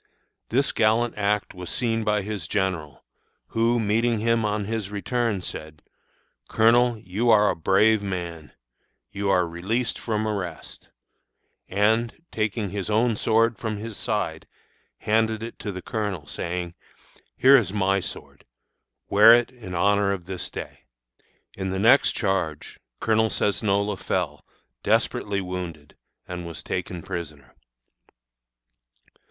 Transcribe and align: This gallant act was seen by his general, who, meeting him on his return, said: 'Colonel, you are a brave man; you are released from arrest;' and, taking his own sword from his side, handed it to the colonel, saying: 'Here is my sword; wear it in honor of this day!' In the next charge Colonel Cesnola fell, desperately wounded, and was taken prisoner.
This 0.49 0.71
gallant 0.71 1.13
act 1.15 1.53
was 1.53 1.69
seen 1.69 2.03
by 2.03 2.23
his 2.23 2.47
general, 2.47 3.03
who, 3.49 3.79
meeting 3.79 4.17
him 4.17 4.43
on 4.43 4.65
his 4.65 4.89
return, 4.89 5.41
said: 5.41 5.83
'Colonel, 6.49 6.97
you 6.97 7.29
are 7.29 7.51
a 7.51 7.55
brave 7.55 8.01
man; 8.01 8.51
you 9.11 9.29
are 9.29 9.47
released 9.47 9.99
from 9.99 10.27
arrest;' 10.27 10.89
and, 11.69 12.19
taking 12.31 12.71
his 12.71 12.89
own 12.89 13.15
sword 13.15 13.59
from 13.59 13.77
his 13.77 13.95
side, 13.95 14.47
handed 14.97 15.43
it 15.43 15.59
to 15.59 15.71
the 15.71 15.83
colonel, 15.83 16.25
saying: 16.25 16.73
'Here 17.37 17.55
is 17.55 17.71
my 17.71 17.99
sword; 17.99 18.43
wear 19.07 19.35
it 19.35 19.51
in 19.51 19.75
honor 19.75 20.11
of 20.13 20.25
this 20.25 20.49
day!' 20.49 20.85
In 21.53 21.69
the 21.69 21.77
next 21.77 22.13
charge 22.13 22.79
Colonel 22.99 23.29
Cesnola 23.29 23.99
fell, 23.99 24.43
desperately 24.81 25.41
wounded, 25.41 25.95
and 26.27 26.47
was 26.47 26.63
taken 26.63 27.03
prisoner. 27.03 27.53